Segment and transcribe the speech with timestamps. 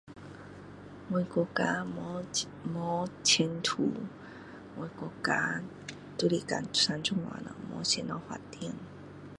[1.11, 3.91] 我国家没今没前途
[4.75, 5.61] 我国家
[6.17, 6.63] 就是这样
[7.45, 8.73] 了没什么发展